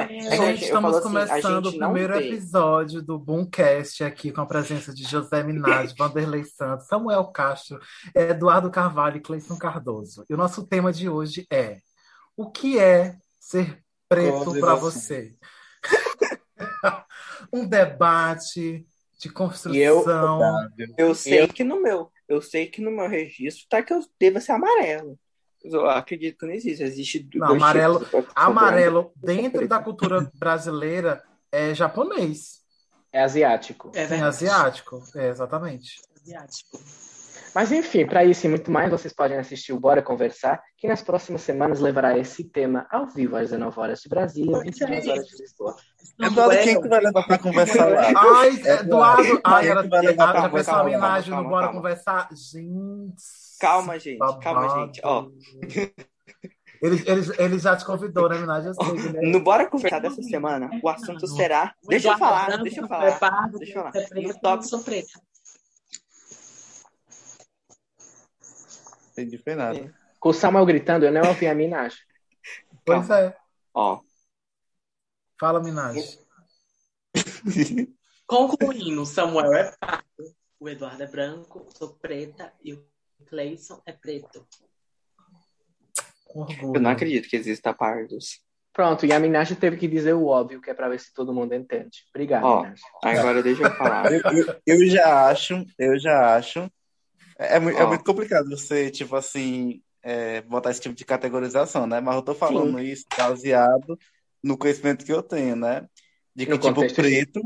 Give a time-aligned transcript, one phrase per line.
[0.00, 0.08] é.
[0.08, 4.94] Gente, Gente, estamos eu assim, começando o primeiro episódio do Boomcast aqui com a presença
[4.94, 7.78] de José Minaj, Vanderlei Santos, Samuel Castro,
[8.14, 10.24] Eduardo Carvalho e Cleison Cardoso.
[10.28, 11.78] E o nosso tema de hoje é
[12.36, 13.78] o que é ser
[14.08, 15.34] preto para você?
[17.52, 18.86] um debate
[19.18, 20.38] de E eu, construção.
[20.38, 23.92] Otávio, Eu sei eu- que no meu, eu sei que no meu registro tá que
[23.92, 25.18] eu devo ser amarelo.
[25.64, 26.82] Eu acredito que não existe.
[26.82, 32.62] Existe Não, dois amarelo- Amarelo, dentro da cultura brasileira, é japonês.
[33.12, 33.90] é asiático.
[33.94, 34.24] É verdade.
[34.24, 35.02] asiático.
[35.16, 36.00] É, exatamente.
[36.20, 36.78] Asiático.
[37.54, 41.02] Mas enfim, para isso e muito mais, vocês podem assistir o Bora Conversar, que nas
[41.02, 45.36] próximas semanas levará esse tema ao vivo às 19 horas de Brasília, 22 horas de
[45.40, 45.76] Lisboa.
[46.20, 48.02] Eduardo, quem que vai levar pra conversar lá?
[48.16, 48.82] Ai, Eduardo,
[49.22, 51.80] Eduardo, ai, era, já pensou a homenagem no Bora calma.
[51.80, 52.28] Conversar?
[52.32, 53.43] Gente.
[53.64, 54.86] Calma, gente, calma, babado.
[54.86, 55.00] gente.
[55.04, 55.30] Ó,
[56.82, 58.36] Ele, ele, ele já te convidou, né?
[58.36, 59.20] Eu sei, né?
[59.22, 61.74] no Bora Conversar dessa semana, o assunto será.
[61.88, 63.48] Deixa eu é falar, deixa eu é falar.
[63.52, 63.92] Deixa eu falar.
[63.96, 65.20] é No preta.
[69.12, 69.94] Entendi, foi nada.
[70.20, 71.94] Com o Samuel gritando, eu não ouvi a Minaj.
[72.84, 73.34] Pois é.
[73.72, 74.00] Ó,
[75.40, 76.18] Fala, Minaj.
[78.26, 80.04] Concluindo, Samuel é pardo,
[80.58, 82.93] o Eduardo é branco, sou preta e o
[83.24, 84.46] Cleison é preto.
[86.74, 88.40] Eu não acredito que exista pardos.
[88.72, 91.32] Pronto, e a Minaj teve que dizer o óbvio, que é para ver se todo
[91.32, 92.04] mundo entende.
[92.10, 92.62] Obrigado, Ó.
[92.62, 92.80] Minaj.
[93.04, 94.12] Agora deixa eu falar.
[94.12, 96.68] Eu, eu- eu já acho, eu já acho.
[97.38, 97.88] É, é Ó.
[97.88, 102.00] muito complicado você, tipo assim, é, botar esse tipo de categorização, né?
[102.00, 103.96] Mas eu tô falando isso baseado
[104.42, 105.88] no conhecimento que eu tenho, né?
[106.34, 107.40] De que, No tipo, preto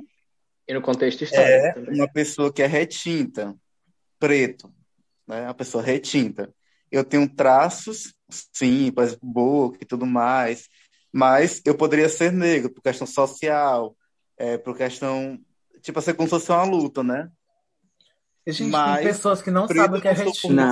[0.66, 1.94] E no contexto histórico é também.
[1.94, 3.54] uma pessoa que é retinta,
[4.18, 4.72] preto,
[5.28, 5.42] né?
[5.44, 6.52] Uma pessoa retinta.
[6.90, 8.14] Eu tenho traços,
[8.52, 8.90] sim,
[9.22, 10.68] boca e tudo mais,
[11.12, 13.94] mas eu poderia ser negro por questão social,
[14.38, 15.38] é, por questão,
[15.82, 17.30] tipo assim, como se fosse uma luta, né?
[18.46, 20.64] Gente, Mas tem pessoas que não sabem o que é retinta.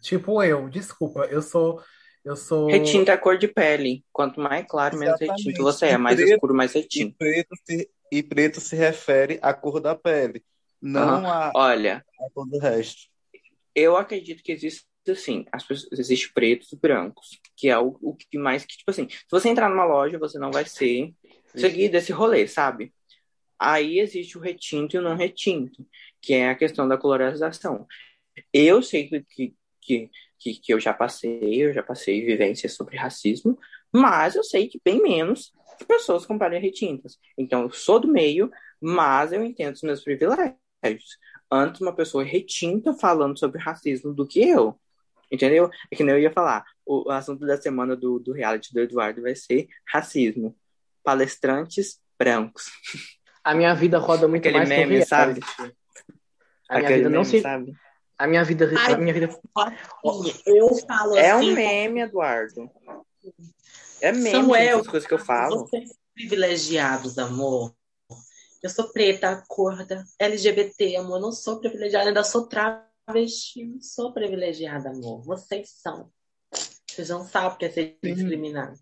[0.00, 1.82] Tipo eu, desculpa, eu sou.
[2.24, 2.70] Eu sou.
[2.70, 4.04] Retinta é a cor de pele.
[4.12, 5.46] Quanto mais claro, menos Exatamente.
[5.48, 5.98] retinto você é.
[5.98, 7.16] Mais Preto- escuro, mais E retinto.
[7.18, 10.44] preto se, e preto se refere à cor da pele,
[10.80, 13.02] não à, Olha, à cor do resto.
[13.74, 18.16] Eu acredito que existe assim, as pessoas, existe pretos e brancos, que é o, o
[18.16, 21.12] que mais que, tipo assim, se você entrar numa loja, você não vai ser
[21.54, 22.92] seguir desse rolê, sabe?
[23.58, 25.86] Aí existe o retinto e o não retinto,
[26.20, 27.86] que é a questão da colorização.
[28.52, 33.58] Eu sei que, que, que, que, eu já passei, eu já passei vivências sobre racismo,
[33.92, 37.18] mas eu sei que bem menos que pessoas com pele retintas.
[37.38, 41.18] Então, eu sou do meio, mas eu entendo os meus privilégios.
[41.54, 44.78] Antes, uma pessoa retinta falando sobre racismo do que eu.
[45.30, 45.70] Entendeu?
[45.90, 46.64] É que nem eu ia falar.
[46.84, 50.56] O, assunto da semana do, do reality do Eduardo vai ser racismo.
[51.02, 52.66] Palestrantes brancos.
[53.42, 55.40] A minha vida roda muito Aquele mais que meme, sabe?
[55.40, 55.76] reality.
[56.68, 57.40] A minha Aquele vida não meme, se...
[57.40, 57.76] sabe?
[58.18, 58.72] A minha vida...
[58.76, 58.96] A Ai.
[58.96, 59.28] minha vida...
[60.46, 61.50] Eu falo É assim.
[61.50, 62.70] um meme, Eduardo.
[64.00, 65.60] É meme, Samuel, essas coisas que eu falo.
[65.60, 67.74] Vocês privilegiados, amor.
[68.64, 71.20] Eu sou preta, gorda, LGBT, amor.
[71.20, 73.62] Não sou privilegiada, ainda sou travesti.
[73.62, 75.20] Não sou privilegiada, amor.
[75.22, 76.08] Vocês são.
[76.90, 78.74] Vocês não sabem o que é ser discriminado.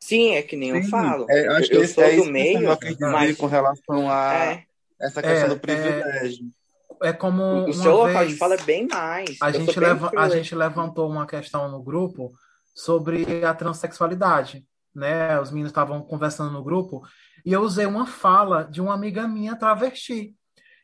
[0.00, 1.24] Sim, é que nem eu Sim, falo.
[1.30, 4.64] é, eu esse- sou é do meio, eu mas com relação a é,
[5.00, 6.46] essa questão É, do privilégio.
[7.00, 7.42] É como.
[7.44, 9.36] o uma seu local vez, de fala é bem mais.
[9.40, 12.32] A Eu gente, bem leva, a gente levantou uma questão no grupo
[12.74, 15.38] sobre a transexualidade, né?
[15.40, 17.02] Os meninos estavam conversando no grupo
[17.46, 20.34] e eu usei uma fala de uma amiga minha travesti,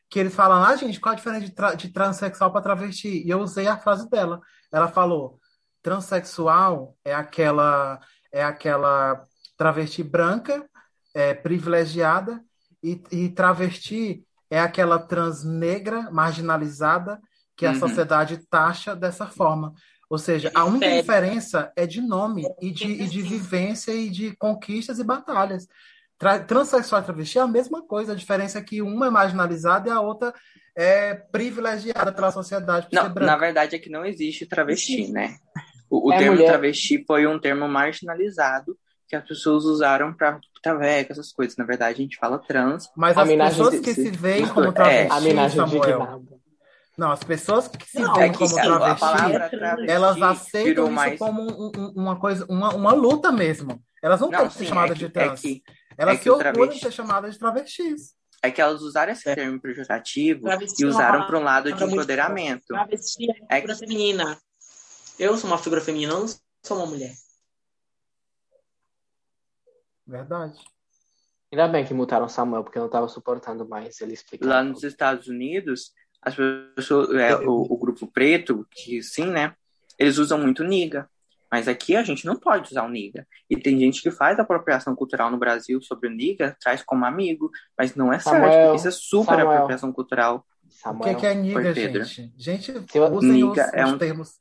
[0.09, 3.21] que eles falam, ah, gente, qual a diferença de, tra de transexual para travesti?
[3.25, 4.39] E eu usei a frase dela.
[4.71, 5.39] Ela falou,
[5.81, 7.99] transexual é aquela
[8.31, 9.25] é aquela
[9.57, 10.67] travesti branca,
[11.13, 12.41] é, privilegiada
[12.81, 17.19] e, e travesti é aquela trans negra marginalizada
[17.55, 17.79] que a Uhum.
[17.79, 19.73] sociedade taxa dessa forma.
[20.09, 24.35] Ou seja, a única diferença é de nome e de, e de vivência e de
[24.35, 25.67] conquistas e batalhas.
[26.23, 29.89] Tra transexual e travesti é a mesma coisa, a diferença é que uma é marginalizada
[29.89, 30.33] e a outra
[30.73, 35.35] é privilegiada pela sociedade Não, na verdade é que não existe travesti, né?
[35.89, 36.47] O, o É termo mulher.
[36.47, 41.57] travesti foi um termo marginalizado que as pessoas usaram para traveca, essas coisas.
[41.57, 42.89] Na verdade, a gente fala trans.
[42.95, 44.69] Mas as pessoas que se- veem como é.
[44.69, 46.23] A travesti, Samuel,
[46.97, 51.19] não, as pessoas que se Não, veem É como travesti, elas aceitam isso mais.
[51.19, 53.83] como um- um- uma coisa, uma, uma luta mesmo.
[54.01, 55.39] Elas não, Não, ser sim, chamadas é de é trans.
[55.41, 55.63] que,
[55.97, 58.15] Elas é se que orgulham travesti- ser chamadas de travestis.
[58.41, 59.35] é que elas usaram esse É.
[59.35, 62.65] termo pejorativo Travesti e é uma usaram para um lado de empoderamento.
[62.67, 64.37] Travesti é É figura feminina.
[65.19, 66.27] Eu sou uma figura feminina, eu não
[66.65, 67.13] sou uma mulher.
[70.05, 70.59] Verdade.
[71.51, 74.47] Ainda bem que mutaram Samuel, porque eu não estava suportando mais ele explicar.
[74.47, 76.35] Lá nos Estados Unidos, as
[76.75, 79.55] pessoas, é, o, o grupo preto, que sim, né?
[79.97, 81.09] Eles usam muito niga.
[81.53, 83.27] Mas aqui a gente não pode usar o niga.
[83.47, 87.51] E tem gente que faz apropriação cultural no Brasil sobre o niga, traz como amigo,
[87.77, 89.51] mas não é Samuel, certo, porque isso é super Samuel.
[89.51, 90.37] apropriação cultural.
[90.37, 92.03] O que, Samuel, que é Pedro.
[92.05, 92.33] gente?
[92.35, 94.39] Gente, Se eu- usem Niga os, é os um- termos.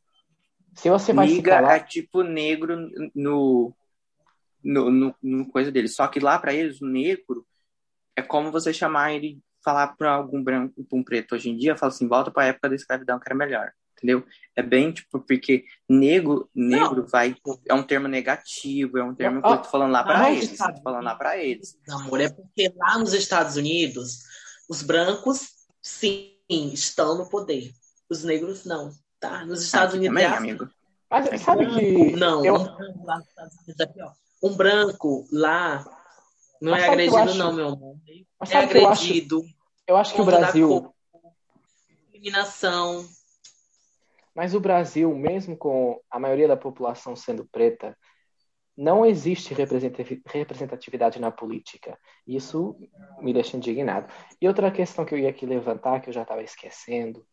[0.75, 3.75] se você vai se Niga calar, é tipo negro no,
[4.65, 5.89] no, no, no coisa dele.
[5.89, 7.47] Só que lá pra eles, o negro
[8.17, 11.77] é como você chamar ele, falar pra algum branco, pra um preto hoje em dia,
[11.77, 13.71] fala assim, volta pra época da escravidão que era melhor.
[14.03, 14.25] Entendeu?
[14.57, 17.37] É bem tipo, porque negro, negro vai.
[17.69, 20.57] É um termo negativo, é um termo que eu tô falando lá pra Não, eles.
[20.57, 20.79] sabe?
[20.79, 21.79] Tô falando lá pra eles.
[21.89, 24.25] amor, é porque lá nos Estados Unidos,
[24.69, 25.51] os brancos,
[25.81, 27.73] sim, estão no poder.
[28.11, 28.91] Os negros não,
[29.21, 29.45] tá?
[29.47, 30.51] Nos Estados Aqui Unidos também, é assim.
[30.51, 30.71] amigo.
[31.09, 34.15] mas sabe que Não, eu, um branco lá nos Estados Unidos é pior.
[34.43, 35.85] Um branco lá
[36.61, 37.39] não Mas é agredido, acho?
[37.39, 37.97] não, meu amor.
[38.41, 39.03] mas É sabe o que eu acho?
[39.05, 39.45] agredido.
[39.87, 40.93] Eu acho que o Brasil,
[41.89, 43.09] discriminação.
[44.35, 47.97] Mas o Brasil, mesmo com a maioria da população sendo preta,
[48.77, 51.99] não existe representati- representatividade na política.
[52.27, 52.77] Isso
[53.21, 54.11] me deixa indignado.
[54.41, 57.27] E outra questão que eu ia aqui levantar, que eu já estava esquecendo,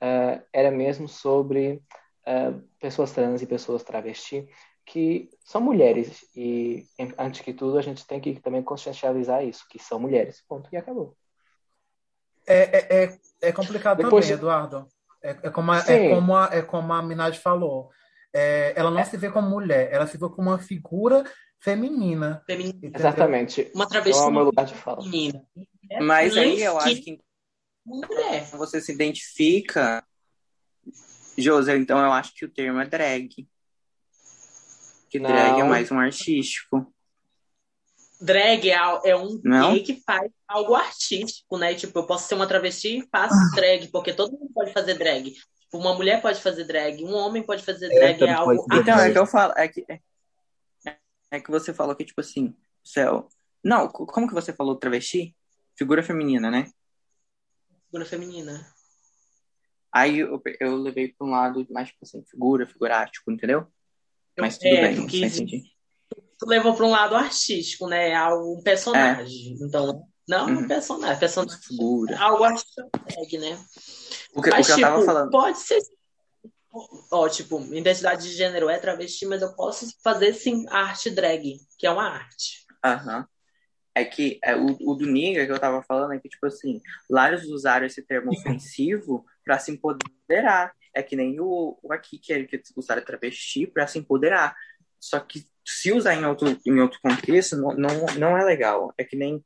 [0.00, 1.82] eh, era mesmo sobre
[2.24, 4.48] eh, pessoas trans e pessoas travesti,
[4.86, 6.24] que são mulheres.
[6.34, 6.86] E,
[7.18, 10.42] antes que tudo, a gente tem que também consciencializar isso, que são mulheres.
[10.48, 10.68] Ponto.
[10.72, 11.14] E acabou.
[12.46, 14.88] É, é, é, é complicado Depois- também, Eduardo.
[15.26, 17.90] É, é como a, é como a, é como a Minaj falou.
[18.32, 21.24] É, ela não se vê como mulher, ela se vê como uma figura
[21.58, 22.42] feminina.
[22.46, 22.92] feminina.
[22.94, 23.70] Exatamente.
[23.74, 25.02] Uma travesti é lugar de fala.
[25.02, 25.44] feminina.
[25.90, 27.20] É Mas aí eu acho que
[27.84, 28.44] mulher.
[28.52, 30.04] você se identifica.
[31.36, 33.48] José, então eu acho que o termo é drag.
[35.10, 35.28] Que Não.
[35.28, 36.94] drag é mais um artístico.
[38.20, 38.74] Drag é,
[39.10, 39.72] é um Não?
[39.72, 41.74] gay que faz algo artístico, né?
[41.74, 45.32] Tipo, eu posso ser uma travesti e faço drag, porque todo mundo pode fazer drag.
[45.32, 48.80] Tipo, uma mulher pode fazer drag, um homem pode fazer drag, é, também algo fazer
[48.80, 49.12] Então, é artístico.
[49.12, 50.00] que eu falo, é que, é,
[51.30, 52.54] é que você falou que, tipo assim,
[52.84, 53.28] céu.
[53.62, 55.34] Não, co- como que você falou travesti?
[55.76, 56.70] Figura feminina, né?
[57.86, 58.66] Figura feminina.
[59.92, 63.66] Aí eu, eu levei pra um lado mais, tipo assim, figura, figurático, entendeu?
[64.38, 65.62] Mas tudo É, bem, entendi.
[65.62, 65.75] Tu
[66.44, 68.14] levou para um lado artístico, né?
[68.14, 69.56] Algo, um personagem.
[69.60, 70.68] Então, não um Uhum.
[70.68, 71.60] personagem, personagem.
[71.62, 72.18] Figura.
[72.18, 73.64] Algo artístico, drag, né?
[74.34, 75.30] O que, o Mas, que eu tipo, tava falando.
[75.30, 75.78] pode ser.
[77.10, 81.56] Ó, tipo, identidade de gênero é travesti, mas eu posso fazer sim a arte drag,
[81.78, 82.66] que é uma arte.
[82.84, 83.26] Aham.
[83.94, 86.82] É que é, o, o do nigga que eu tava falando é que, tipo assim,
[87.08, 90.74] lá eles usaram esse termo ofensivo pra se empoderar.
[90.94, 94.54] É que nem o, o aqui que, é- que usaram travesti pra se empoderar.
[95.00, 98.94] Só que se usar em outro, em outro contexto, não, não, não é legal.
[98.96, 99.44] É que nem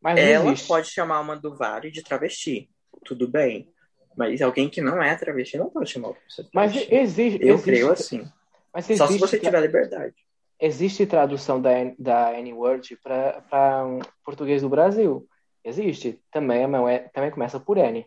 [0.00, 0.66] Mas ela existe.
[0.68, 2.68] pode chamar uma do Vale de travesti.
[3.04, 3.72] Tudo bem.
[4.16, 6.94] Mas alguém que não é travesti não pode chamar outra pessoa de Mas travesti.
[6.94, 8.28] existe, Eu existe, creio assim.
[8.74, 10.14] mas Só se existe, você tiver liberdade.
[10.60, 15.28] existe tradução da, da N-word para um português do Brasil.
[15.62, 16.20] Existe.
[16.32, 18.04] Também, é, também começa por N,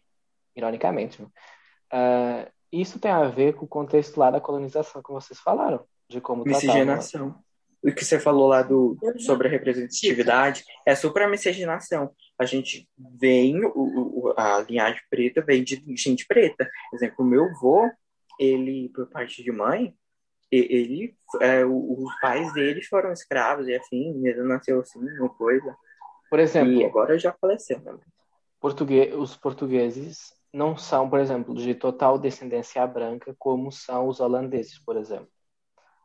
[0.55, 1.25] ironicamente.
[1.91, 6.19] Ah, isso tem a ver com o contexto lá da colonização que vocês falaram, de
[6.21, 6.43] como.
[6.45, 7.35] Miscigenação.
[7.81, 12.11] O que você falou lá do, sobre a representatividade é super a miscigenação.
[12.37, 12.89] A gente
[13.19, 16.69] vem, o, o- a linhagem preta vem de gente preta.
[16.89, 17.89] Por exemplo, o meu avô,
[18.37, 19.93] ele, por parte de mãe,
[20.51, 25.73] e- ele, é, os pais dele foram escravos e assim, ele nasceu assim, uma coisa.
[26.29, 27.97] Por exemplo, E agora já faleceu, né?
[28.59, 34.79] português, os portugueses não são, por exemplo, de total descendência branca, como são os holandeses,
[34.79, 35.29] por exemplo.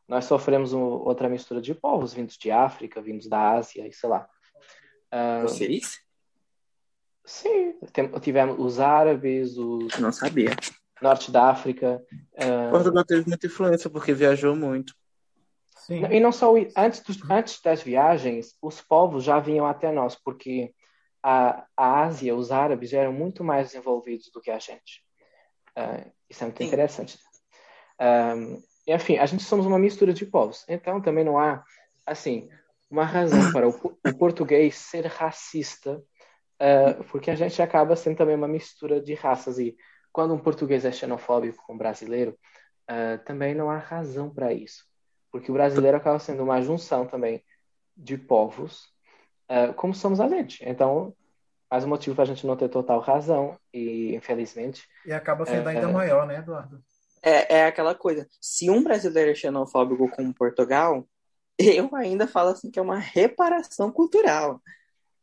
[0.06, 4.08] Nós sofremos um- outra mistura de povos vindos de África, vindos da Ásia, e sei
[4.08, 4.28] lá.
[5.10, 5.98] Ah, Vocês?
[7.24, 10.50] sim, tem- tivemos os árabes, os Não sabia.
[11.00, 12.02] norte da África.
[12.36, 14.94] ah, Portugal teve muita influência porque viajou muito.
[15.78, 16.04] Sim.
[16.06, 20.74] E não só antes, dos- antes das viagens, os povos já vinham até nós, porque
[21.22, 25.02] a, a Ásia, os árabes, já eram muito mais desenvolvidos do que a gente.
[25.76, 26.68] Ah, isso é muito Sim.
[26.68, 27.18] interessante.
[27.98, 28.34] Ah,
[28.86, 30.64] e, enfim, a gente somos uma mistura de povos.
[30.68, 31.64] Então, também não há,
[32.06, 32.48] assim,
[32.90, 36.02] uma razão para o, o português ser racista,
[36.60, 39.58] ah, porque a gente acaba sendo também uma mistura de raças.
[39.58, 39.76] E
[40.12, 42.38] quando um português é xenofóbico com um brasileiro,
[42.88, 44.84] ah, também não há razão para isso
[45.34, 47.42] porque o brasileiro acaba sendo uma junção também
[47.96, 48.84] de povos,
[49.48, 50.64] eh, como somos a gente.
[50.64, 51.12] Então,
[51.68, 55.68] mais um motivo para a gente não ter total razão, e infelizmente, E acaba sendo
[55.68, 56.80] ainda maior, né, Eduardo?
[57.24, 58.26] É, é aquela coisa.
[58.40, 61.06] Se um brasileiro é xenofóbico com Portugal,
[61.58, 64.60] eu ainda falo assim que é uma reparação cultural.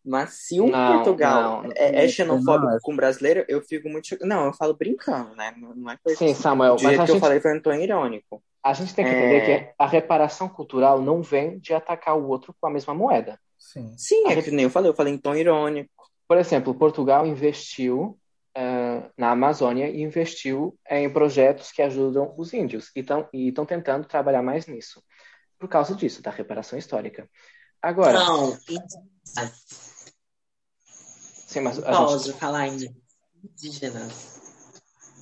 [0.04, 2.80] Mas se um Não, Portugal não, é, é xenofóbico não é.
[2.82, 4.08] com brasileiro, eu fico muito.
[4.08, 5.54] cho- Não, eu falo brincando, né?
[5.76, 8.42] Não é coisa Sim, Samuel, mas que eu gente, falei foi um tom irônico.
[8.64, 9.60] a gente tem que entender É.
[9.66, 13.40] que a reparação cultural não vem de atacar o outro com a mesma moeda.
[13.60, 13.94] Sim.
[13.96, 15.92] Sim, A é que nem eu falei, eu falei em tom irônico.
[16.28, 18.18] Por exemplo, Portugal investiu
[19.18, 24.68] na Amazônia e investiu em projetos que ajudam os índios e estão tentando trabalhar mais
[24.68, 25.04] nisso,
[25.60, 27.30] por causa disso, da reparação histórica.
[27.82, 28.58] Agora, Não,
[31.48, 34.40] sim, mas gente, pode falar indígenas.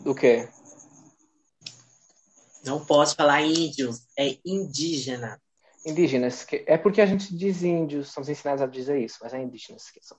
[0.05, 0.47] o quê?
[2.65, 5.41] Não pode falar índios, é indígena.
[5.85, 9.41] Indígenas, que- é porque a gente diz índios, somos ensinados a dizer isso, mas é
[9.41, 10.17] indígenas que são.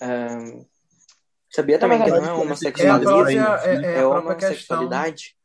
[0.00, 0.64] Ahn,
[1.56, 2.32] Sabia também mas que não é
[2.78, 5.36] É a homossexualismo, própria, é, é é a própria questão, homossexualidade.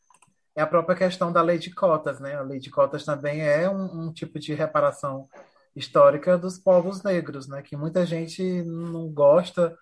[0.56, 2.36] é a própria questão da lei de cotas, né?
[2.36, 5.28] A lei de cotas também é um, um tipo de reparação
[5.76, 7.62] histórica dos povos negros, né?
[7.62, 9.78] Que muita gente não gosta,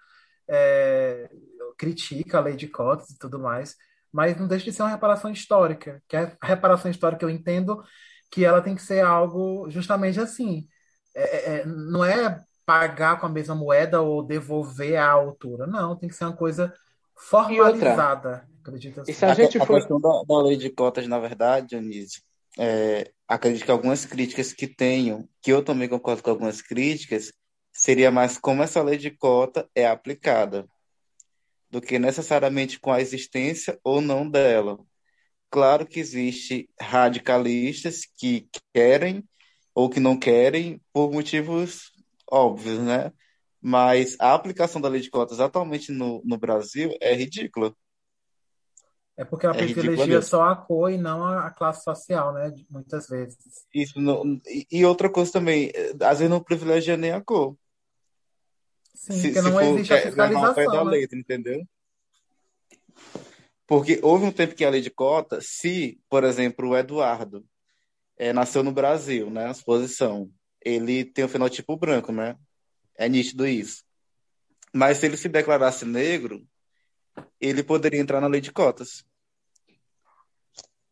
[0.50, 1.30] é,
[1.78, 3.76] critica a lei de cotas e tudo mais,
[4.12, 6.02] mas não deixa de ser uma reparação histórica.
[6.08, 7.84] Que a reparação histórica eu entendo
[8.32, 10.68] que ela tem que ser algo justamente assim.
[11.16, 15.66] É- é- é- não é pagar com a mesma moeda ou devolver à altura.
[15.66, 16.72] Não, tem que ser uma coisa
[17.16, 18.48] formalizada.
[18.62, 19.14] Acredito e assim.
[19.14, 19.78] se a A, gente a for.
[19.78, 22.22] questão da, da lei de cotas, na verdade, Dionísio,
[22.60, 27.34] é, acredito que algumas críticas que tenho, que eu também concordo com algumas críticas,
[27.74, 30.68] seria mais como essa lei de cota é aplicada,
[31.72, 34.78] do que necessariamente com a existência ou não dela.
[35.50, 39.28] Claro que existe radicalistas que querem
[39.74, 41.89] ou que não querem por motivos
[42.32, 43.12] óbvios, né?
[43.62, 47.74] Mas a aplicação da lei de cotas atualmente no, no Brasil é ridícula.
[49.18, 52.56] É porque ela É privilegia só a cor e não a classe social, né?
[52.70, 53.38] Muitas vezes.
[53.74, 54.40] Isso não,
[54.72, 57.58] e, outra coisa também, às vezes não privilegia nem a cor.
[58.96, 60.92] Sim, Se, porque não for existe a levar ao pé da fiscalização, né?
[60.92, 61.68] letra, entendeu?
[63.68, 67.46] Porque houve um tempo que a lei de cota, se, por exemplo, o Eduardo
[68.18, 69.48] eh, nasceu no Brasil, né?
[69.48, 70.32] A exposição,
[70.64, 72.38] ele tem o fenotipo branco, né?
[72.98, 73.84] É nítido isso.
[74.74, 76.46] Mas se ele se declarasse negro,
[77.40, 79.04] ele poderia entrar na lei de cotas.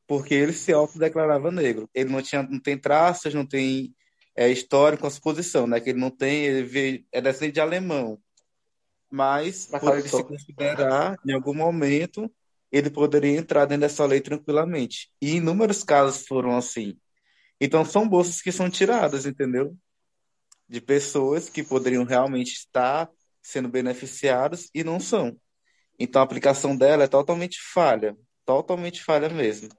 [0.08, 1.90] Porque ele se autodeclarava negro.
[1.94, 3.94] Ele não tinha, não tem traços, não tem
[4.36, 5.80] é, história com a exposição, né?
[5.80, 8.18] Que ele não tem, ele veio, é descendente de alemão.
[9.12, 12.32] Mas, Mas por ele se considerar, em algum momento,
[12.72, 15.10] ele poderia entrar dentro dessa lei tranquilamente.
[15.22, 16.98] E inúmeros casos foram assim.
[17.60, 19.76] Então, são bolsas que são tiradas, entendeu?
[20.68, 23.10] De pessoas que poderiam realmente estar
[23.42, 25.36] sendo beneficiadas e não são.
[26.00, 28.16] Então, a aplicação dela é totalmente falha.
[28.46, 29.70] Totalmente falha mesmo.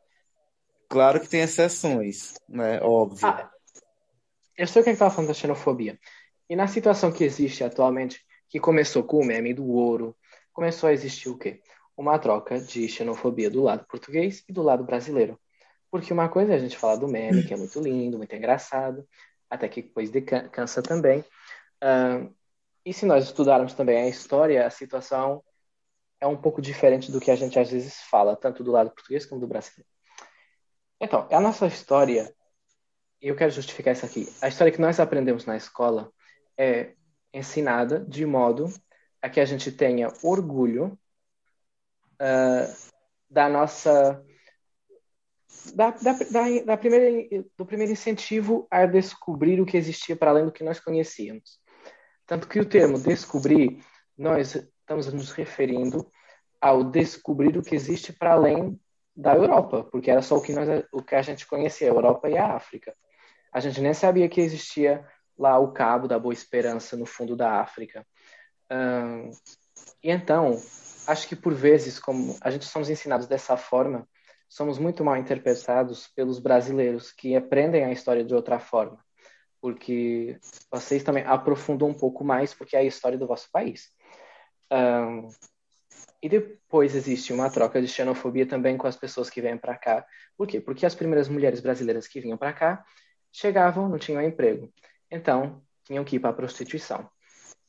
[0.88, 2.80] Claro que tem exceções, né?
[2.80, 3.28] Óbvio.
[3.28, 3.50] Ah,
[4.56, 5.99] eu sei o que é estava falando da xenofobia.
[6.50, 10.16] E na situação que existe atualmente, que começou com o meme do ouro,
[10.52, 11.61] começou a existir o quê?
[11.97, 15.38] Uma troca de xenofobia do lado português e do lado brasileiro.
[15.90, 19.07] Porque uma coisa é a gente falar do meme, que é muito lindo, muito engraçado,
[19.49, 21.25] até que depois decan- cansa também.
[21.80, 22.30] Ahn,
[22.85, 25.42] e se nós estudarmos também a história, a situação
[26.21, 29.25] é um pouco diferente do que a gente às vezes fala, tanto do lado português
[29.25, 29.88] como do brasileiro.
[31.00, 32.35] Então, a nossa história,
[33.23, 36.11] e eu quero justificar isso aqui, a história que nós aprendemos na escola
[36.57, 36.95] é
[37.33, 38.73] ensinada de modo
[39.23, 40.99] a que a gente tenha orgulho
[42.18, 42.75] ah,
[43.30, 44.25] da nossa
[45.74, 50.44] da, da, da, da primeira, do primeiro incentivo a descobrir o que existia para além
[50.44, 51.60] do que nós conhecíamos.
[52.26, 53.82] Tanto que o termo descobrir,
[54.16, 56.10] nós estamos nos referindo
[56.60, 58.78] ao descobrir o que existe para além
[59.14, 62.28] da Europa, porque era só o que, nós, o que a gente conhecia, a Europa
[62.28, 62.94] e a África.
[63.52, 65.04] A gente nem sabia que existia
[65.36, 68.06] lá o Cabo da Boa Esperança no fundo da África.
[68.70, 69.30] Hum,
[70.02, 70.60] e então,
[71.06, 74.06] acho que por vezes, como a gente somos ensinados dessa forma,
[74.49, 78.99] somos muito mal interpretados pelos brasileiros que aprendem a história de outra forma,
[79.61, 80.38] porque
[80.71, 83.90] vocês também aprofundam um pouco mais porque é a história do vosso país.
[84.73, 85.28] Um,
[86.23, 90.05] e depois existe uma troca de xenofobia também com as pessoas que vêm para cá.
[90.37, 90.61] Por quê?
[90.61, 92.85] Porque as primeiras mulheres brasileiras que vinham para cá
[93.33, 94.73] chegavam, não tinham emprego.
[95.11, 97.09] Então, tinham que ir para a prostituição.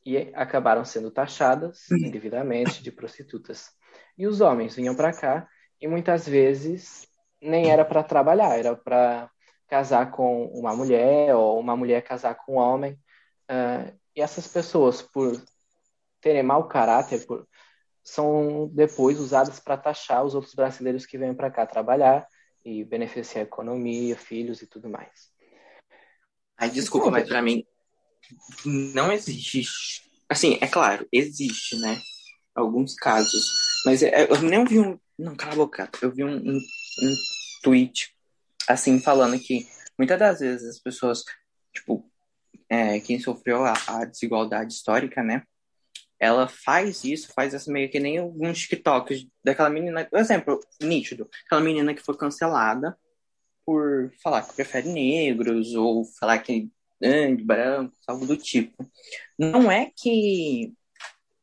[0.06, 3.70] E acabaram sendo taxadas indevidamente de prostitutas.
[4.18, 5.48] E os homens vinham para cá
[5.80, 7.08] e muitas vezes
[7.42, 9.30] nem era para trabalhar, era para
[9.68, 12.94] casar com uma mulher ou uma mulher casar com um homem.
[13.50, 15.42] Uh, e essas pessoas, por
[16.20, 17.48] terem mau caráter, por,
[18.04, 22.28] são depois usadas para taxar os outros brasileiros que vêm para cá trabalhar
[22.66, 25.32] e beneficiar a economia, filhos e tudo mais.
[26.58, 27.66] Ai, desculpa, mas pra mim
[28.66, 30.04] não existe.
[30.28, 32.00] Assim, é claro, existe, né?
[32.54, 33.82] Alguns casos.
[33.86, 35.00] Mas é- eu nem vi um.
[35.20, 35.90] Não, cala a boca.
[36.02, 37.16] Eu vi um, um, um
[37.62, 38.16] tweet,
[38.66, 41.26] assim, falando que muitas das vezes as pessoas,
[41.74, 42.10] tipo,
[42.70, 45.44] é, quem sofreu a, a desigualdade histórica, né?
[46.18, 51.30] Ela faz isso, faz essa meio que nem alguns TikToks daquela menina, por exemplo, nítido,
[51.46, 52.98] aquela menina que foi cancelada
[53.66, 56.70] por falar que prefere negros ou falar que
[57.02, 58.90] é de branco, algo do tipo.
[59.38, 60.74] Não é que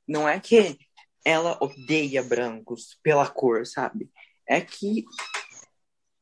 [0.09, 0.78] não é que
[1.26, 4.09] ela odeia brancos pela cor, sabe?
[4.49, 5.04] É que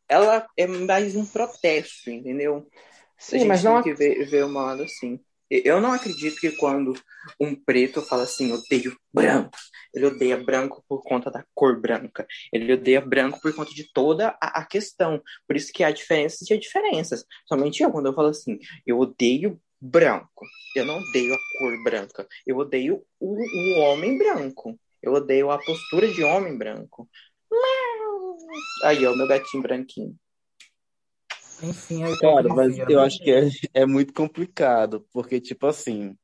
[0.09, 2.67] ela é mais um protesto, entendeu?
[3.31, 3.83] A Sim, gente mas tem não.
[3.83, 5.21] que ver, ver uma lado assim.
[5.51, 6.95] Eu não acredito que quando
[7.39, 9.57] um preto fala assim, odeio branco,
[9.93, 12.27] ele odeia branco por conta da cor branca.
[12.51, 15.23] Ele odeia branco por conta de toda a, a questão.
[15.47, 17.27] Por isso que há diferenças e há diferenças.
[17.47, 20.47] Somente eu, quando eu falo assim, eu odeio branco.
[20.75, 22.27] Eu não odeio a cor branca.
[22.47, 24.79] Eu odeio o, o homem branco.
[25.05, 27.07] Eu odeio a postura de homem branco.
[28.83, 30.17] Aí, ó, meu gatinho branquinho.
[31.63, 33.07] Enfim, a Cara, mas eu né?
[33.07, 36.17] acho que é, é muito complicado, porque, tipo assim,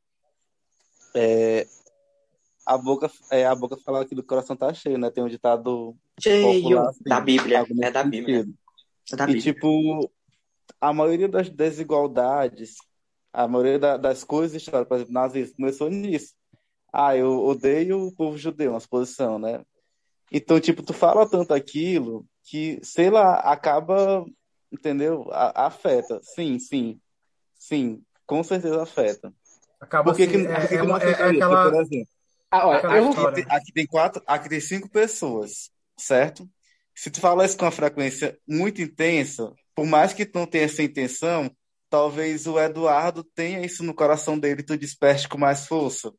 [1.15, 1.67] é,
[2.65, 5.11] a boca, é, a boca fala que do coração tá cheio, né?
[5.11, 7.67] Tem um ditado Cheio popular, assim, da Bíblia.
[7.83, 8.39] É da Bíblia.
[8.41, 8.59] sentido.
[9.13, 10.11] É da E, tipo,
[10.81, 12.77] a maioria das desigualdades,
[13.33, 16.35] a maioria da- das coisas históricas, por exemplo, nazismo, começou nisso.
[16.93, 19.65] Ah, eu odeio o povo judeu, uma posição, né?
[20.33, 24.25] Então, tipo, tu fala tanto aquilo que, sei lá, acaba,
[24.73, 25.29] entendeu?
[25.33, 26.21] A- afeta.
[26.23, 27.01] Sim, sim,
[27.55, 29.33] sim, com certeza afeta.
[29.81, 31.15] Acaba Por que assim, que, por que é, é, que uma, é, é?
[31.15, 32.09] Porque, aquela, por exemplo,
[32.51, 36.49] Ah, olha, aqui tem, aqui tem quatro, aqui tem cinco pessoas, certo?
[36.95, 40.65] Se tu fala isso com uma frequência muito intensa, por mais que tu não tenha
[40.65, 41.51] essa intenção,
[41.89, 46.13] talvez o Eduardo tenha isso no coração dele e tu desperte com mais força.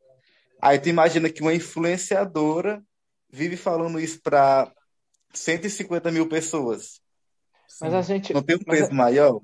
[0.61, 2.83] Aí tu imagina que uma influenciadora
[3.31, 4.71] vive falando isso para
[5.33, 7.01] 150 mil pessoas.
[7.79, 8.33] Mas a gente.
[8.33, 9.41] Não tem um Mas, peso maior?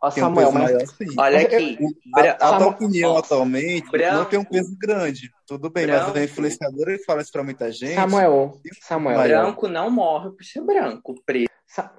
[0.00, 0.72] ó, Tem um Samuel, peso mas.
[0.72, 1.16] maior, sim.
[1.18, 1.78] Olha eu, aqui.
[2.14, 2.20] A,
[2.54, 5.30] a tua opinião atualmente não tem um branco, peso grande.
[5.46, 8.78] Tudo bem, mas a branco, influenciadora que fala isso para muita gente Samuel, um peso
[8.80, 11.14] Samuel, branco não morre por ser branco.
[11.24, 11.50] Preto.
[11.66, 11.96] Sa-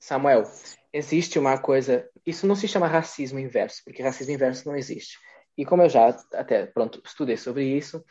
[0.00, 0.44] Samuel,
[0.92, 2.08] existe uma coisa.
[2.24, 5.18] Isso não se chama racismo inverso, porque racismo inverso não existe.
[5.58, 8.04] E como eu já até pronto estudei sobre isso,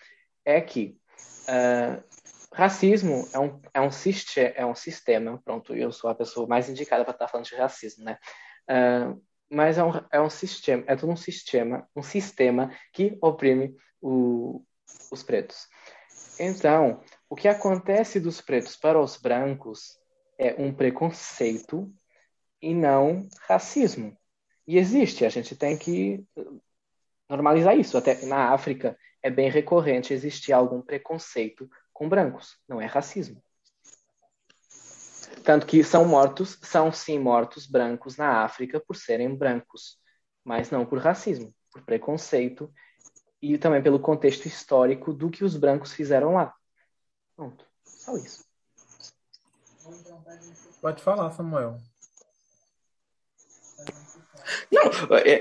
[0.43, 0.97] é que
[1.47, 2.03] ah,
[2.53, 3.89] racismo é um, é, um
[4.55, 5.41] é um sistema.
[5.45, 8.17] Pronto, eu sou a pessoa mais indicada para estar falando de racismo, né?
[8.67, 9.15] Ah,
[9.49, 14.61] mas é um, é um sistema, é todo um sistema, um sistema que oprime o-
[15.09, 15.67] os pretos.
[16.37, 19.97] Então, o que acontece dos pretos para os brancos
[20.37, 21.89] é um preconceito
[22.61, 24.17] e não racismo.
[24.67, 26.25] E existe, a gente tem que
[27.29, 27.97] normalizar isso.
[27.97, 33.41] Até na África é bem recorrente existir algum preconceito com brancos, não é racismo.
[35.43, 39.97] Tanto que são mortos, são sim mortos brancos na África por serem brancos,
[40.43, 42.71] mas não por racismo, por preconceito
[43.41, 46.53] e também pelo contexto histórico do que os brancos fizeram lá.
[47.35, 48.45] Pronto, só isso.
[50.81, 51.79] Pode falar, Samuel.
[54.71, 54.91] Não,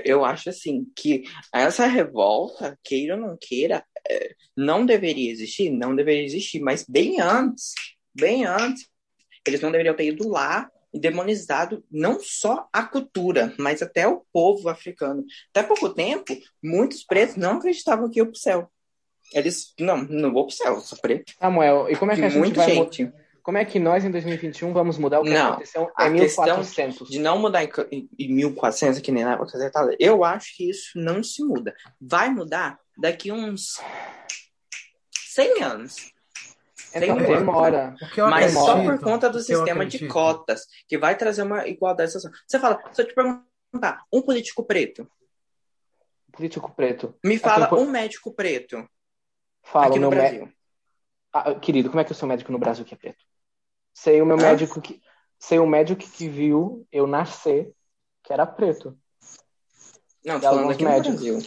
[0.05, 5.95] eu- acho assim que essa revolta, queira ou não queira, é, não deveria existir, não
[5.95, 7.73] deveria existir, mas bem antes,
[8.13, 8.87] bem antes,
[9.45, 14.23] eles não deveriam ter ido lá e demonizado não só a cultura, mas até o
[14.31, 15.25] povo africano.
[15.53, 18.71] Até pouco tempo, muitos pretos não acreditavam que ia pro céu.
[19.33, 21.33] Eles, não, não vou pro céu, sou preto.
[21.37, 23.11] Samuel, e como é que a gente Muita vai gente.
[23.47, 26.43] Como é que nós em 2021 vamos mudar o que Não, aconteceu a em questão
[26.57, 27.07] 1400?
[27.07, 30.69] de não mudar em, em, em 1400, que nem na época detalhe, eu acho que
[30.69, 31.73] isso não se muda.
[31.97, 33.79] Vai mudar daqui uns
[35.29, 36.11] 100 anos.
[36.93, 37.95] Então Tem- demora.
[38.01, 42.11] O Mas só por conta do o sistema de cotas, que vai trazer uma igualdade
[42.11, 42.33] social.
[42.45, 45.09] Você fala, se eu te perguntar, um político preto,
[46.33, 47.15] Político preto.
[47.23, 48.85] me fala Assim, po- um médico preto
[49.63, 50.51] Fala aqui o no Brasil.
[51.31, 53.23] Ah, querido, como é que eu sou médico no Brasil que é preto?
[53.97, 54.41] Sei o meu Hã?
[54.41, 55.01] médico que
[55.39, 57.73] sei o médico que viu eu nascer
[58.23, 58.95] que era preto.
[60.23, 61.21] Não, tô falando aqui no médicos.
[61.23, 61.39] Brasil.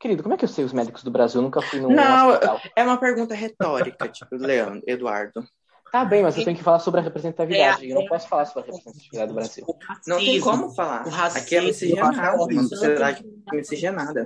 [0.00, 1.38] Querido, como é que eu sei os médicos do Brasil?
[1.38, 2.60] Eu nunca fui num Não, hospital.
[2.74, 5.46] é uma pergunta retórica, tipo, Leandro, Eduardo.
[5.92, 7.86] Tá bem, mas eu tenho que falar sobre a representatividade.
[7.86, 9.64] É, Eu não posso falar sobre a representatividade do Brasil.
[9.68, 11.06] O Não tem como falar.
[11.06, 14.24] o racismo, Aqui é miscigenado, eu acho uma sociedade miscigenada.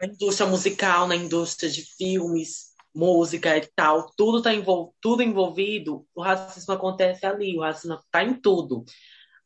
[0.00, 6.06] na indústria musical, na indústria de filmes, música e tal, tudo tá envol tudo envolvido,
[6.14, 8.84] o racismo acontece ali, o racismo tá em tudo.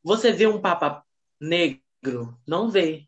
[0.05, 1.03] Você vê um papa
[1.41, 2.37] negro?
[2.47, 3.05] Não vê.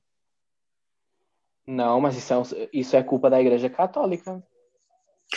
[1.67, 4.43] Não, mas isso é, isso é culpa da Igreja Católica.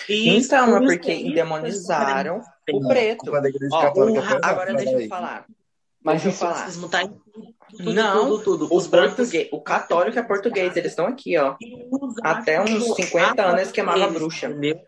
[0.10, 3.20] Então, é por porque isso demonizaram o preto.
[3.20, 5.46] culpa da Igreja Ó, o- agora deixa eu falar.
[6.02, 6.54] Mas Deixa eu isso- falar.
[6.66, 8.74] racismo tá em tudo, Não, tudo, tudo.
[8.74, 11.56] O Os brancos o católico é português, eles estão aqui, ó.
[12.24, 14.48] Até uns como 50 anos queimava bruxa.
[14.48, 14.82] Entendeu?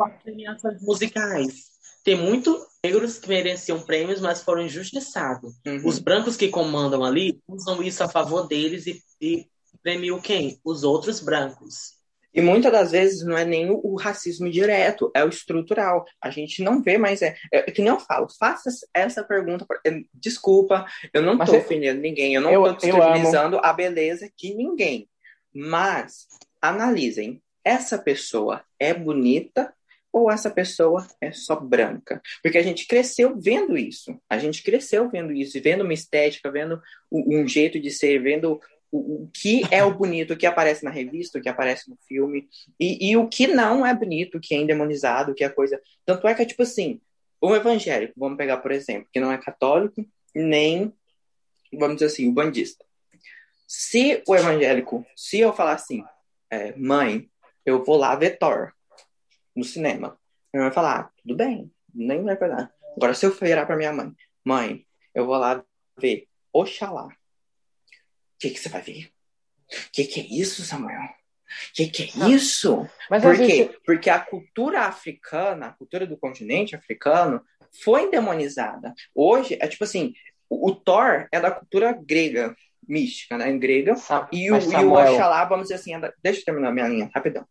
[0.00, 1.70] Com as premiações musicais.
[2.02, 5.52] Tem muitos negros que mereciam prêmios, mas foram injustiçados.
[5.66, 5.82] Uhum.
[5.84, 9.46] Os brancos que comandam ali usam isso a favor deles e, e
[9.82, 10.58] premiam quem?
[10.64, 12.00] Os outros brancos.
[12.32, 16.04] E muitas das vezes não é nem o, o racismo direto, é o estrutural.
[16.22, 19.66] A gente não vê, mas é, é que nem eu falo, faça essa pergunta.
[19.66, 24.30] por- é, Desculpa, eu não estou ofendendo ninguém, eu não estou eu descredibilizando a beleza
[24.38, 25.08] de ninguém.
[25.52, 26.26] Mas
[26.62, 29.74] analisem, essa pessoa é bonita
[30.12, 32.20] ou essa pessoa é só branca?
[32.42, 34.20] Porque a gente cresceu vendo isso.
[34.28, 38.60] A gente cresceu vendo isso, vendo uma estética, vendo um, um jeito de ser, vendo
[38.90, 42.48] o, que é o bonito, o que aparece na revista, o que aparece no filme,
[42.78, 45.80] e, e o que não é bonito, o que é endemonizado, o que é coisa.
[46.04, 47.00] Tanto é que é tipo assim,
[47.40, 50.92] o evangélico, vamos pegar por exemplo, que não é católico, nem,
[51.72, 52.84] vamos dizer assim, o bandista.
[53.66, 56.02] Se o evangélico, se eu falar assim,
[56.50, 57.30] é, mãe,
[57.64, 58.72] eu vou lá ver Thor
[59.54, 60.18] no cinema,
[60.52, 62.72] minha mãe vai falar, ah, tudo bem, nem vai pegar.
[62.96, 64.12] Agora, se eu virar pra minha mãe,
[64.44, 65.64] mãe, eu vou lá
[65.98, 67.10] ver Oxalá, o
[68.38, 69.06] que, que você vai ver?
[69.06, 71.00] O que, que é isso, Samuel?
[71.02, 72.28] O que, que é Não.
[72.30, 72.88] isso?
[73.08, 73.78] Mas Por a gente- quê?
[73.84, 77.42] Porque a cultura africana, a cultura do continente africano,
[77.84, 78.94] foi endemonizada.
[79.14, 80.12] Hoje, é tipo assim,
[80.48, 82.56] o, o Thor é da cultura grega,
[82.88, 83.52] mística, né?
[83.58, 83.94] Grega.
[83.96, 86.44] Sa- E o, mas e o Samuel, Oxalá, vamos dizer assim, é da- deixa eu
[86.44, 87.46] terminar minha linha, rapidão.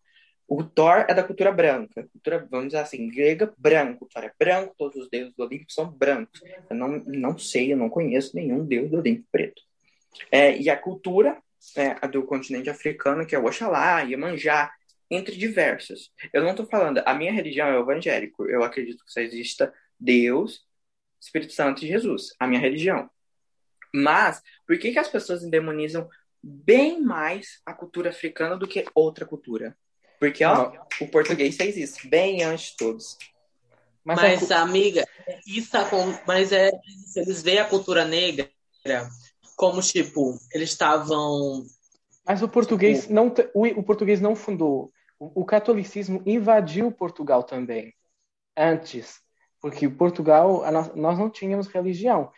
[0.50, 4.06] O Thor é da cultura branca, cultura, vamos dizer assim, grega, branco.
[4.06, 6.42] O Thor é branco, todos os deuses do Olimpo são brancos.
[6.68, 9.62] Eu não, não sei, eu não conheço nenhum deus do Olimpo preto.
[10.32, 11.38] É, e a cultura
[11.76, 14.72] né, a do continente africano, que é o Oxalá, Iemanjá,
[15.10, 16.12] entre diversas.
[16.32, 18.46] Eu não estou falando, a minha religião é evangélico.
[18.46, 20.66] Eu acredito que só exista Deus,
[21.20, 23.10] Espírito Santo e Jesus, a minha religião.
[23.94, 26.08] Mas, por que, que as pessoas endemonizam
[26.42, 29.76] bem mais a cultura africana do que outra cultura?
[30.20, 33.18] Porque, ó, o português fez isso, bem antes de todos.
[34.04, 35.08] mas, a Mas, cu- amiga,
[35.48, 36.72] isso acon- mas é
[37.06, 38.50] se eles veem a cultura negra
[39.56, 41.66] como tipo, eles estavam
[42.26, 44.92] mas o português não te- o, o português não fundou.
[45.20, 47.94] O, o catolicismo invadiu Portugal também
[48.56, 49.20] antes,
[49.60, 52.32] porque Portugal a nós, nós não tínhamos religião,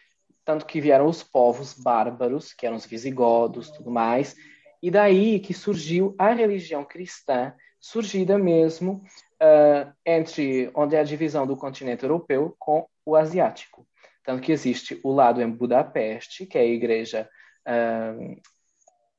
[0.45, 4.35] tanto que vieram os povos bárbaros, que eram os visigodos, tudo mais,
[4.81, 9.03] e daí que surgiu a religião cristã, surgida mesmo
[9.41, 13.87] ah, entre onde é a divisão do continente europeu com o asiático.
[14.23, 17.27] Tanto que existe o lado em Budapeste, que é a igreja
[17.65, 18.13] ah,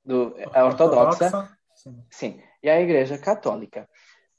[0.04, 3.88] do, a ortodoxa, Sim, sim, e a igreja católica.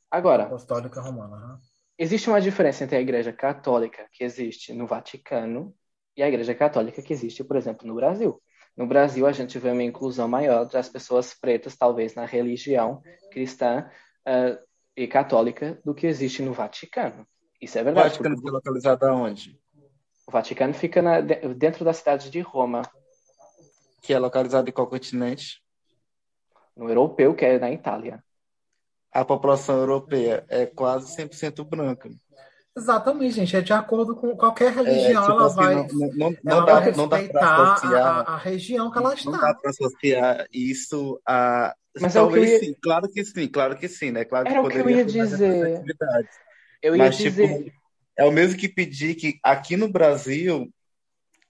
[0.10, 1.36] Agora, apostólica romana.
[1.36, 1.60] aham.
[1.98, 5.76] existe uma diferença entre a igreja católica que existe no Vaticano
[6.16, 8.42] e a igreja católica que existe, por exemplo, no Brasil.
[8.78, 13.90] No Brasil, a gente vê uma inclusão maior das pessoas pretas, talvez, na religião cristã
[14.26, 14.58] ah,
[14.96, 17.28] e católica do que existe no Vaticano.
[17.62, 18.10] Isso é O verdade.
[18.10, 19.60] Vaticano porque fica localizado aonde?
[20.28, 22.82] O Vaticano fica na- de- dentro da cidade de Roma,
[24.02, 25.62] Que é localizado em qual continente?
[26.76, 28.24] no europeu, que é na Itália.
[29.12, 32.10] A população europeia é quase 100% branca.
[32.76, 33.56] Exatamente, gente.
[33.56, 36.66] É de acordo com qualquer É, religião, tipo ela assim, vai, não, não, não, ela
[36.66, 39.40] não vai dá, não dá associar, a- a região que ela não está.
[39.40, 41.76] dá para associar isso a.
[42.00, 44.26] Mas é o que eu Talvez ia- sim, claro que sim, claro que sim, né?
[44.26, 45.82] Claro que Era o que eu poderia ia dizer.
[46.82, 47.48] Eu ia Mas, dizer.
[47.58, 47.72] tipo,
[48.18, 50.72] é o mesmo que pedir que aqui no Brasil,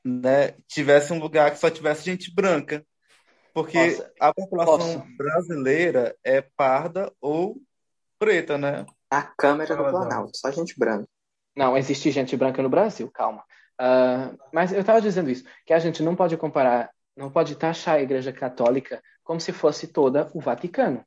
[0.03, 2.85] né, tivesse um lugar que só tivesse gente branca.
[3.53, 4.99] Porque Nossa, a população posso?
[5.17, 7.61] brasileira é parda ou
[8.19, 8.85] preta, né?
[9.09, 11.07] A câmera do Planalto, só gente branca.
[11.55, 13.43] Não, existe gente branca no Brasil, calma.
[13.79, 17.95] Ah, mas eu estava dizendo isso, que a gente não pode comparar, não pode taxar
[17.95, 21.05] a Igreja Católica como se fosse toda o Vaticano.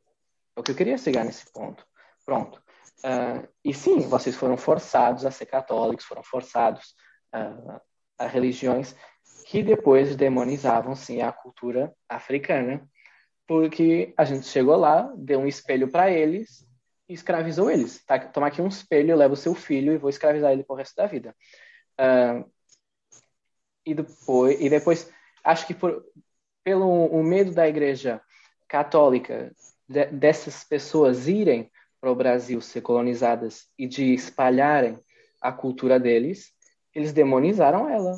[0.57, 1.87] É o que eu queria chegar nesse ponto.
[2.25, 2.63] Pronto.
[3.05, 6.95] Ah, e sim, vocês foram forçados a ser católicos, foram forçados
[7.33, 7.81] ah,
[8.19, 8.95] a religiões
[9.47, 12.89] que depois demonizavam, sim, a cultura africana,
[13.47, 16.67] porque a gente chegou lá, deu um espelho para eles
[17.09, 18.05] escravizou eles.
[18.05, 20.77] Tá, toma aqui um espelho, eu levo o seu filho e vou escravizar ele pro
[20.77, 21.35] resto da vida.
[21.99, 22.45] Ah,
[23.85, 25.13] e depois, e depois
[25.45, 26.05] acho que por,
[26.65, 28.21] pelo o medo da igreja
[28.67, 29.55] católica
[29.89, 34.99] de- dessas pessoas irem para o Brasil ser colonizadas e de espalharem
[35.41, 36.53] a cultura deles,
[36.93, 38.17] eles demonizaram ela.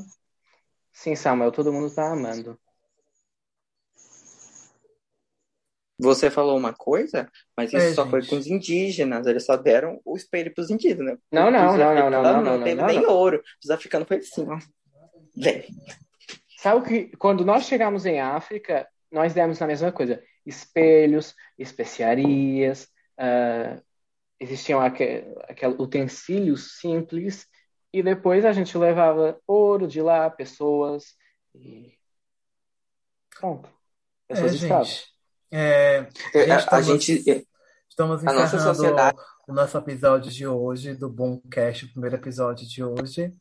[0.90, 2.58] Sim, Samuel, todo mundo tá amando.
[6.00, 8.30] Você falou uma coisa, mas isso É, só foi gente.
[8.30, 9.26] com os indígenas.
[9.26, 11.14] Eles só deram o espelho pros indígenas.
[11.14, 11.18] né?
[11.32, 13.10] Não, não, Os não, não, não, africanos não, não, teve não, nem não.
[13.10, 13.42] ouro.
[13.62, 14.58] Os africanos foi assim, ó.
[15.36, 15.64] Velho.
[16.58, 22.88] Sabe o que quando nós chegamos em África, nós demos a mesma coisa: espelhos, especiarias,
[23.18, 23.80] ah,
[24.40, 27.46] existiam aquele, aquele utensílios simples,
[27.92, 31.14] e depois a gente levava ouro de lá, pessoas,
[31.54, 31.96] e
[33.38, 33.68] pronto.
[34.28, 34.88] É, Pessoas escravas.
[34.88, 35.17] gente.
[35.50, 37.48] É, É, gente, a- a estamos, gente-
[37.88, 42.66] estamos a nossa encerrando sociedade- o nosso episódio de hoje, do Boomcast, o primeiro episódio
[42.68, 43.32] de hoje.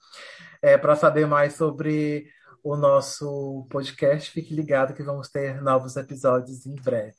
[0.62, 2.30] É, para saber mais sobre
[2.64, 7.16] o nosso podcast, fique ligado que vamos ter novos episódios em breve.